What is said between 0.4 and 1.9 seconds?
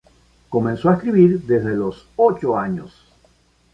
Comenzó a escribir desde